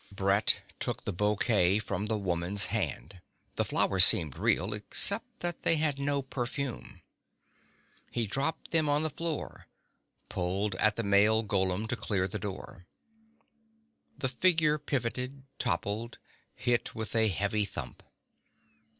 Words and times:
Brett 0.11 0.63
took 0.79 1.05
the 1.05 1.13
bouquet 1.13 1.77
from 1.77 2.07
the 2.07 2.17
woman's 2.17 2.65
hand. 2.73 3.21
The 3.55 3.63
flowers 3.63 4.03
seemed 4.03 4.35
real 4.35 4.73
except 4.73 5.41
that 5.41 5.61
they 5.61 5.75
had 5.75 5.99
no 5.99 6.23
perfume. 6.23 7.03
He 8.09 8.25
dropped 8.25 8.71
them 8.71 8.89
on 8.89 9.03
the 9.03 9.11
floor, 9.11 9.67
pulled 10.27 10.73
at 10.77 10.95
the 10.95 11.03
male 11.03 11.43
golem 11.43 11.87
to 11.87 11.95
clear 11.95 12.27
the 12.27 12.39
door. 12.39 12.87
The 14.17 14.27
figure 14.29 14.79
pivoted, 14.79 15.43
toppled, 15.59 16.17
hit 16.55 16.95
with 16.95 17.15
a 17.15 17.27
heavy 17.27 17.65
thump. 17.65 18.01